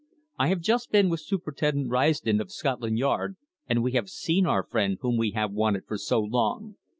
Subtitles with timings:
[0.39, 3.37] "I have just been with Superintendent Risden, of Scotland Yard,
[3.69, 6.75] and we have seen our friend whom we have wanted for so long.